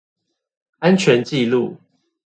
[0.79, 1.75] 安全紀錄